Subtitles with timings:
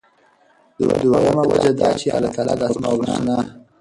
[1.11, 3.37] دویمه وجه دا چې الله تعالی د أسماء الحسنی،